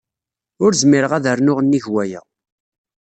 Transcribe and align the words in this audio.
Ur 0.63 0.71
zmireɣ 0.81 1.11
ad 1.13 1.25
rnuɣ 1.37 1.57
nnig 1.61 1.85
waya. 1.93 2.21